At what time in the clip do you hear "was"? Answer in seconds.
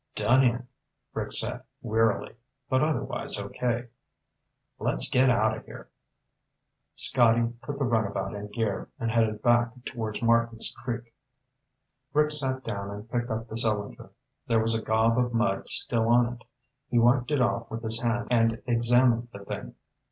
14.59-14.73